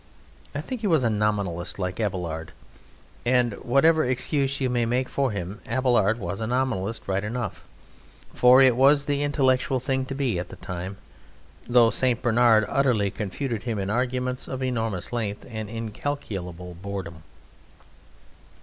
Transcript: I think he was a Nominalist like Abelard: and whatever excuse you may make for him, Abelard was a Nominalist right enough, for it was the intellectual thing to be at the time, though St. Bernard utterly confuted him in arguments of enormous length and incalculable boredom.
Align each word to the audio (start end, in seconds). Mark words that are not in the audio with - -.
I 0.55 0.61
think 0.61 0.81
he 0.81 0.87
was 0.87 1.03
a 1.03 1.11
Nominalist 1.11 1.77
like 1.77 1.99
Abelard: 1.99 2.53
and 3.23 3.53
whatever 3.63 4.03
excuse 4.03 4.59
you 4.59 4.67
may 4.67 4.83
make 4.83 5.07
for 5.07 5.29
him, 5.29 5.61
Abelard 5.67 6.17
was 6.17 6.41
a 6.41 6.47
Nominalist 6.47 7.07
right 7.07 7.23
enough, 7.23 7.63
for 8.33 8.63
it 8.63 8.75
was 8.75 9.05
the 9.05 9.21
intellectual 9.21 9.79
thing 9.79 10.07
to 10.07 10.15
be 10.15 10.39
at 10.39 10.49
the 10.49 10.55
time, 10.55 10.97
though 11.69 11.91
St. 11.91 12.19
Bernard 12.19 12.65
utterly 12.67 13.11
confuted 13.11 13.61
him 13.61 13.77
in 13.77 13.91
arguments 13.91 14.47
of 14.47 14.63
enormous 14.63 15.13
length 15.13 15.45
and 15.47 15.69
incalculable 15.69 16.73
boredom. 16.73 17.21